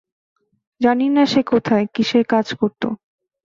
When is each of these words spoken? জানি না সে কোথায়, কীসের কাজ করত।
জানি 0.81 1.07
না 1.09 1.23
সে 1.25 1.41
কোথায়, 1.43 1.85
কীসের 1.93 2.23
কাজ 2.23 2.47
করত। 2.53 2.81